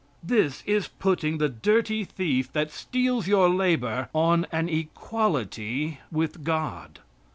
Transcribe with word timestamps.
This 0.23 0.63
is 0.65 0.87
putting 0.87 1.37
the 1.37 1.47
dirty 1.47 2.05
thief 2.05 2.51
that 2.53 2.71
steals 2.71 3.27
your 3.27 3.47
labor 3.47 4.09
on 4.15 4.47
an 4.51 4.67
equality 4.67 5.99
with 6.11 6.43
God. 6.43 7.01